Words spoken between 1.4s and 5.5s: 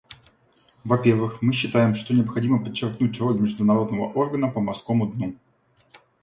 мы считаем, что необходимо подчеркнуть роль Международного органа по морскому дну.